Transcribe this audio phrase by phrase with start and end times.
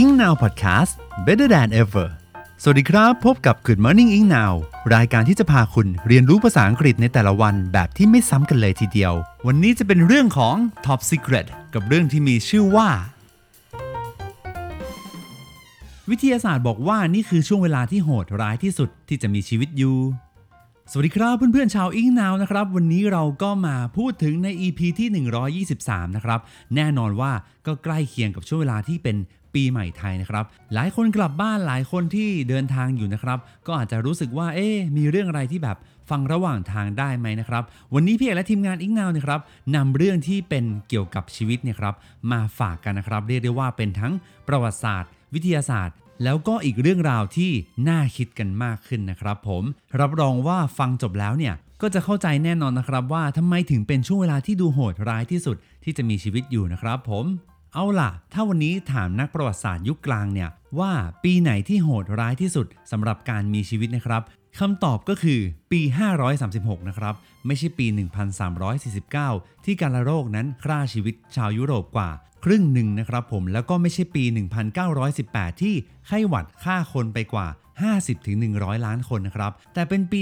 [0.00, 0.92] Ing Now Podcast
[1.26, 2.08] Better than ever
[2.62, 4.52] สวัสดีครับ พบกับ Good Morning Ing Now
[4.94, 9.12] รายการที่จะพาคุณเรียนรู้ภาษาอังกฤษในแต่ละวันแบบที่ไม่ซ้ำกันเลยทีเดียว
[9.46, 10.56] วันนี้จะเป็นเรื่องของ
[10.86, 12.88] Top Secret กับเรื่องที่มีชื่อว่า
[16.10, 19.96] วิทยาศาสตร์บอกว่านี่คือช่วงเวลาที่โหดร้ายที่สุดที่จะมีชีวิตอยู่
[20.90, 25.08] สวัสดีครับเพื่อนๆชาวอิงนาวนะครับวันนี้เราก็มาพูดถึงใน EP ที่
[25.78, 26.40] 123 นะครับ
[26.74, 27.32] แน่นอนว่า
[27.66, 29.18] ก็ใกล้เคียงกับช่วงเวลาที่เป็น
[29.54, 30.44] ปีใหม่ไทยนะครับ
[30.74, 35.76] หลายคนกลับบ้านหลายคนที่เดินทางอยู่นะครับ ก็อาจจะรู้สึกว่าเอ๊มีเรื่องอะไรที่แบบ
[36.10, 37.62] ฟังระหว่างทางได้ไหมนะครับ
[37.94, 39.40] วันนี้พี่เอกและทีมงานอิงนาวนะครับ
[39.76, 41.94] นำเรื่องที่เป็นเกี่ยวกับชีวิตเนี่ยครับ
[42.32, 44.12] มาฝากกันนะครับ เรียกได้ว่าเป็นทั้ง
[44.48, 47.50] ประวัติศาสตร์ วิทยาศาสตร์ แล้วก็อีกเรื่องราวที่
[47.88, 49.62] น่าคิดกันมากขึ้นนะครับ ผม
[50.00, 57.24] รับรองว่าฟังจบแล้วเนี่ยก็จะเข้าใจแน่นอนนะครับว่าทำไมถึงเป็นช่วงเวลาที่ดูโหดร้ายที่สุดที่จะมีชีวิตอยู่นะครับ ผม
[57.76, 60.92] เอาล่ะ ถ้าวันนี้ถามนักประวัติศาสตร์ยุคกลางเนี่ยว่า
[61.24, 64.22] ปีไหนที่โหดร้ายที่สุดสำหรับการมีชีวิตนะครับ
[64.58, 65.40] คำตอบก็คือ
[65.72, 65.80] ปี
[66.34, 67.14] 536 นะครับ
[67.46, 67.86] ไม่ใช่ปี
[68.56, 72.10] 1349 ที่การระโรคนั้นฆ่าชีวิตชาวยุโรปกว่า
[72.44, 74.24] ครึ่งหนึ่งนะครับผม แล้วก็ไม่ใช่ปี
[74.92, 75.74] 1918 ที่
[76.06, 77.46] ไข้หวัดฆ่าคนไปกว่า
[78.16, 80.20] 50-100 ล้านคนนะครับ แต่เป็นปี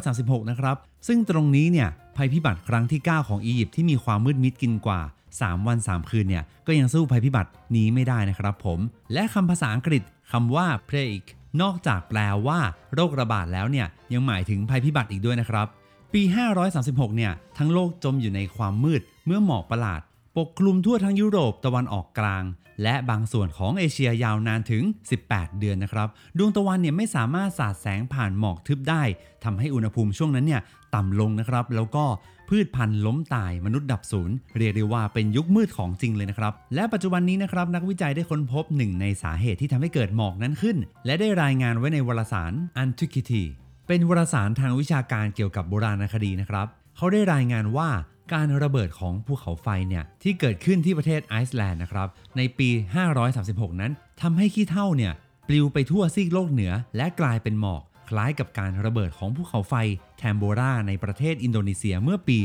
[0.00, 5.00] 536 นะครับ ซึ่งตรงนี้เนี่ยภัยพิบัติครั้งที่ 9 ของอียิปต์ที่มีความมืดมิดกินกว่า
[5.40, 8.78] 3 วัน 3 คืนเนี่ยก็ยังสู้ภัยพิบัตินี้ไม่ได้นะครับผม
[9.12, 11.28] และคำภาษาอังกฤษคำว่า plague
[11.62, 12.60] นอกจากแปลว่า
[12.94, 15.66] โรคระบาดแล้วเนี่ยยังหมายถึงภัยพิบัติอีกด้วยนะครับ
[16.14, 16.22] ปี
[16.70, 20.00] 536 เนี่ยทั้งโลกจมอยู่ในความมืดเมื่อหมอกประหลาด
[20.38, 22.44] ปกคลุมทั่วทั้งยุโรปตะวันออกกลาง
[22.82, 24.82] และบางส่วนของเอเชียยาวนานถึง
[25.20, 29.02] 18 เดือนนะครับ ดวงตะวันเนี่ยไม่สามารถสาดแสงผ่านหมอกทึบได้
[29.44, 30.62] ทำให้อุณหภูมิช่วงนั้นเนี่ย
[30.94, 32.04] ต่ำลงนะครับ แล้วก็
[32.48, 43.42] พืชพันธุ์ล้มตายมนุษย์ดับศูนย์เรียกได้ว่าเป็นยุคมืดของจริงเลยนะครับ และปัจจุบันนี้นะครับนักวิจัยได้ค้นพบหนึ่งในสาเหตุที่ทำให้เกิดหมอกนั้นขึ้น และได้รายงานไว้ในวารสาร Antiquity
[43.88, 47.88] เป็นวารสารทางวิชาการเกี่ยวกับโบราณคดีนะครับเขาได้รายงานว่า
[48.32, 52.68] การระเบิดของภูเขาไฟเนี่ยที่เกิดขึ้นที่ประเทศไอซ์แลนด์นะครับในปี
[53.24, 53.92] 536 นั้น
[54.22, 55.12] ทำให้ขี้เถ้าเนี่ย
[55.48, 59.74] ปลิวไปทั่วซีกโลกเหนือ และกลายเป็นหมอก คล้ายกับการระเบิดของภูเขาไฟ
[60.18, 62.38] แทมโบราในประเทศอินโดนีเซียเมื่อปี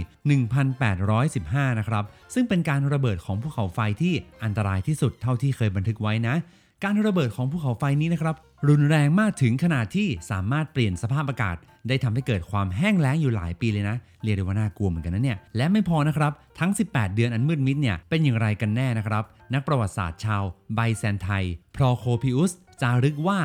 [0.87, 2.03] 1815 นะครับ
[2.33, 4.13] ซึ่งเป็นการระเบิดของภูเขาไฟที่
[4.43, 6.35] อันตรายที่สุดเท่าที่เคยบันทึกไว้นะ
[6.83, 8.35] การระเบิดของภูเขาไฟนี้นะครับ
[8.69, 11.55] รุนแรงมากถึงขนาดที่สามารถเปลี่ยนสภาพอากาศ
[11.87, 19.23] ได้ทำให้เกิดความแห้งแล้งอยู่หลายปีเลยนะ เรียกได้ว่าน่ากลัวเหมือนกันนะเนี่ย และไม่พอนะครับ ทั้ง 18 เดือนอันมืดมิดเนี่ย เป็นอย่างไรกันแน่นะครับ
[19.53, 20.43] นักประวัติศาสตร์ชาว
[20.75, 21.29] ไบแซนไท
[21.75, 22.51] พรอโคพิอุส
[22.81, 23.39] จารึกว่า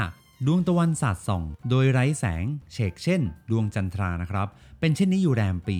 [0.46, 3.20] ดวงตะวันสาดส่อง โดยไร้แสงเฉกเช่น
[3.50, 4.46] ดวงจันทรานะครับ
[4.80, 5.78] เป็นเช่นนี้อยู่แรมปี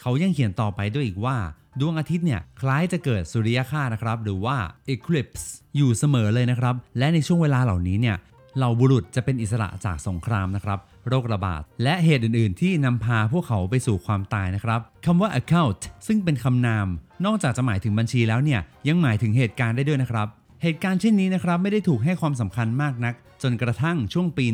[0.00, 1.36] เขายังเขียนต่อไปด้วยอีกว่า
[1.80, 4.56] ดวงอาทิตย์เนี่ยคล้ายจะเกิดสุริยคราสนะครับ หรือว่า
[4.94, 5.44] eclipse
[5.76, 8.16] อยู่เสมอเลยนะครับ และในช่วงเวลาเหล่านี้เนี่ย
[8.56, 10.78] เหล่าบุรุษจะเป็นอิสระจากสงครามนะครับ
[11.08, 16.86] โรคระบาด และเหตุอื่น ๆ ที่นำพาพวกเขาไปสู่ความตายนะครับคำว่า account ซึ่งเป็นคำนาม
[17.24, 20.26] นอกจากจะหมายถึงบัญชีแล้วเนี่ยยังหมายถึงเหตุการณ์ได้ด้วยนะครับ
[20.62, 24.46] เหตุการณ์เช่นนี้นะครับไม่ได้ถูกให้ความสำคัญมากนัก จนกระทั่งช่วงปี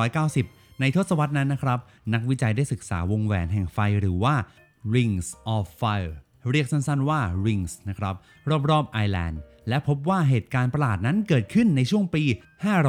[0.00, 1.78] 1990 ในทศวรรษนั้นนะครับ
[2.14, 4.34] นักวิจัยได้ศึกษาวงแหวนแห่งไฟหรือว่า
[4.94, 6.14] rings of fire
[6.50, 8.14] เรียกสั้นๆว่า rings นะครับ
[8.70, 12.22] รอบๆไอแลนด์และพบว่าเหตุการณ์ประหลาดนั้นเกิดขึ้นในช่วงปี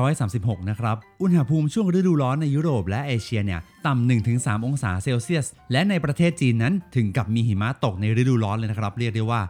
[0.01, 9.41] 536 นะครับ อุณหภูมิช่วงฤดูร้อนในยุโรปและเอเชียเนี่ยต่ำ1-3 องศาเซลเซียส และในประเทศจีนนั้นถึงกับมีหิมะตกในฤดูร้อนเลยนะครับ เรียกได้ว่า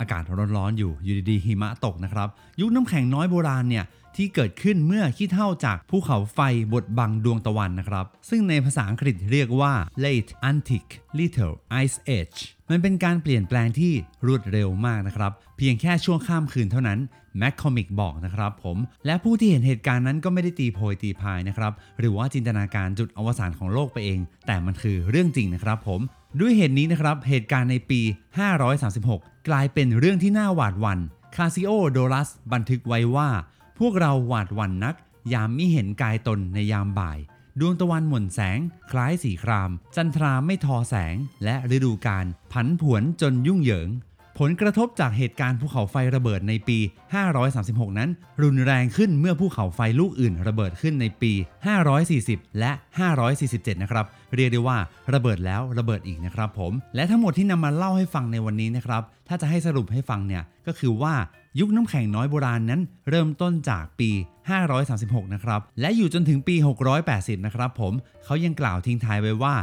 [0.00, 0.22] อากาศ
[0.56, 2.28] ร้อนๆอยู่อยู่ดีๆหิมะตกนะครับ
[2.60, 3.84] ยุคน้ำแข็งน้อยโบราณเนี่ย
[4.16, 6.38] ที่เกิดขึ้นเมื่อขี้เท่าจากภูเขาไฟ
[6.72, 9.72] บดบังดวงตะวันนะครับ ซึ่งในภาษาอังกฤษเรียกว่า
[10.04, 12.38] late antique little ice age
[12.72, 13.92] มันเป็นการเปลี่ยนแปลงที่
[14.26, 16.98] รวดเร็วมากนะครับ เพียงแค่ช่วงข้ามคืนเท่านั้น
[17.38, 26.00] แมคคอมิกบอกนะครับผม และผู้ที่เห็นเหตุการณ์นั้นก็ไม่ได้ตีโพยตีพายนะครับ หรือว่าจินตนาการจุดอวสานของโลกไปเอง แต่มันคือเรื่องจริงนะครับผม
[26.40, 28.00] ด้วยเหตุนี้นะครับ เหตุการณ์ในปี
[28.74, 30.98] 536 กลายเป็นเรื่องที่น่าหวาดหวัน่น
[31.36, 33.28] คาซิโอโดรัสบันทึกไว้ว่า
[33.78, 34.94] พวกเราหวาดหวั่นนัก
[35.32, 37.18] ยามมิเห็นกายตนในยามบ่าย
[37.60, 38.58] ดวงตะวันหม่นแสง
[38.90, 43.88] คล้ายสีคราม จันทราไม่ทอแสง และฤดูกาลผันผวนจนยุ่งเหยิง
[44.38, 46.78] ผลกระทบจากเหตุการณ์ภูเขาไฟระเบิดในปี
[47.38, 48.10] 536 นั้น
[48.42, 51.32] รุนแรงขึ้นเมื่อภูเขาไฟลูกอื่นระเบิดขึ้นในปี
[51.96, 52.72] 540 และ
[53.26, 54.78] 547 นะครับ เรียกได้ว่า
[55.14, 61.14] ระเบิดแล้วระเบิดอีกนะครับผม และทั้งหมดที่นำมาเล่าให้ฟังในวันนี้นะครับ ถ้าจะให้สรุปให้ฟังเนี่ยก็คือว่า
[61.60, 64.10] ยุคน้ำแข็งน้อยโบราณนั้น เริ่มต้นจากปี
[64.88, 66.54] 536 นะครับ และอยู่จนถึงปี
[67.00, 67.92] 680 นะครับผม
[68.24, 69.54] เขายังกล่าวทิ้งท้ายไว้ว่า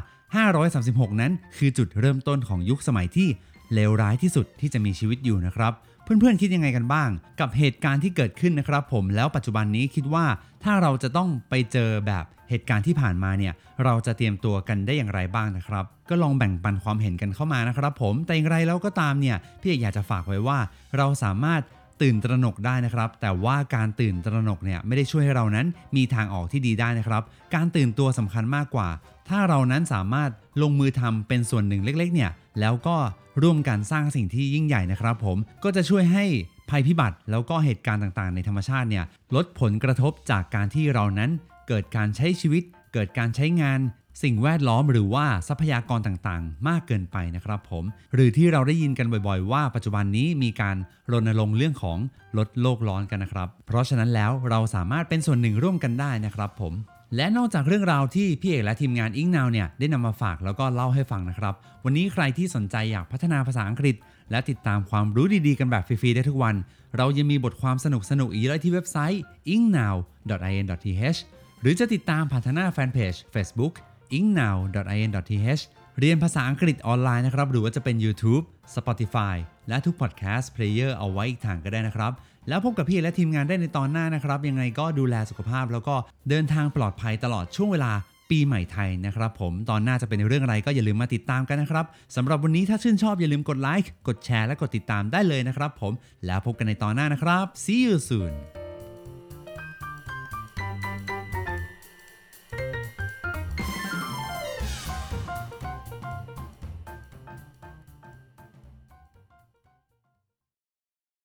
[0.55, 3.27] 536 นั้นคือจุดเริ่มต้นของยุคสมัยที่
[3.73, 5.73] เลวร้ายที่สุดที่จะมีชีวิตอยู่นะครับ
[6.03, 7.09] เพื่อนๆคิดยังไงกันบ้าง
[7.39, 10.25] กับเหตุการณ์ที่เกิดขึ้นนะครับ ผมแล้วปัจจุบันนี้คิดว่า
[10.63, 13.53] ถ้าเราจะต้องไปเจอแบบเหตุการณ์ที่ผ่านมาเนี่ย
[13.83, 20.59] เราจะเตรียมตัวกันได้อย่างไรบ้างนะครับ ก็ลองแบ่งปันความเห็นกันเข้ามานะครับ ผมแต่อย่างไรแล้วก็ตามเนี่ยพี่เอกอยากจะฝากไว้ว่า
[20.97, 21.61] เราสามารถ
[22.01, 27.23] ตื่นตระหนกได้นะครับ แต่ว่าการตื่นตระหนกเนี่ยไม่ได้ช่วยให้เรานั้นมีทางออกที่ดีได้นะครับ
[27.55, 28.89] การตื่นตัวสำคัญมากกว่า
[29.29, 30.29] ถ้าเรานั้นสามารถ
[30.61, 32.97] ลงมือทำเป็นส่วนหนึ่งเล็กๆ เนี่ยแล้วก็
[33.41, 36.25] ร่วมกันสร้างสิ่งที่ยิ่งใหญ่นะครับ ผมก็จะช่วยให้
[36.69, 39.05] ภัยพิบัติแล้วก็เหตุการณ์ต่างๆ ในธรรมชาติเนี่ย
[39.35, 41.31] ลดผลกระทบจากการที่เรานั้น
[41.67, 42.63] เกิดการใช้ชีวิต
[42.93, 43.79] เกิดการใช้งาน
[44.23, 47.83] สิ่งแวดล้อมหรือว่าทรัพยากรต่างๆ มากเกินไปนะครับผม
[48.13, 50.75] หรือที่เราได้ยินกันบ่อยๆ ว่าปัจจุบันนี้มีการ
[51.11, 51.97] รณรงค์เรื่องของ
[52.37, 56.73] ลดโลกร้อนกันนะครับ เพราะฉะนั้นแล้วเราสามารถเป็นส่วนหนึ่งร่วมกันได้นะครับผม
[57.15, 61.53] และนอกจากเรื่องราวที่พี่เอกและทีมงานอิงนาวเนี่ยได้นำมาฝากแล้วก็เล่าให้ฟังนะครับ
[61.85, 63.95] วันนี้ใครที่สนใจอยากพัฒนาภาษาอังกฤษ
[64.31, 66.55] และติดตามความรู้ดีๆ กันแบบฟรี ๆ ได้ทุกวัน
[66.97, 67.85] เรายังมีบทความส
[68.19, 69.21] นุกๆ อีกเลยที่เว็บไซต์
[69.55, 71.19] ingnow.in.th
[71.61, 73.73] หรือจะติดตามผ่านทางหน้าแฟนเพจ Facebook
[74.17, 75.63] ingnow.in.th
[75.99, 78.43] เรียนภาษาอังกฤษออนไลน์นะครับ หรือว่าจะเป็น YouTube
[78.75, 79.35] Spotify
[79.69, 82.11] และทุก Podcast Player เอาไว้อีกทางก็ได้นะครับ
[82.49, 85.95] แล้วพบกับพี่และทีมงานได้ในตอนหน้านะครับ ยังไงก็ดูแลสุขภาพ แล้วก็
[86.29, 87.91] เดินทางปลอดภัยตลอดช่วงเวลา
[88.29, 91.85] ปีใหม่ไทยนะครับผมตอนหน้าจะเป็นเรื่องอะไรก็อย่าลืมมาติดตามกันนะครับ
[92.15, 95.93] สำหรับวันนี้ถ้าชื่นชอบอย่าลืมกดไลค์กดแชร์และกดติดตามได้เลยนะครับผม
[96.25, 98.33] แล้วพบกันในตอนหน้านะครับ see you soon